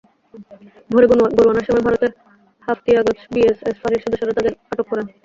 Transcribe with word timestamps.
ভোরে 0.89 1.07
গরু 1.31 1.49
আনার 1.49 1.65
সময় 1.67 1.85
ভারতের 1.87 2.11
হাফতিয়াগছ 2.67 3.19
বিএসএফ 3.33 3.75
ফাঁড়ির 3.81 4.03
সদস্যরা 4.03 4.35
তাঁদের 4.37 4.53
আটক 4.71 4.85
করেন। 4.91 5.05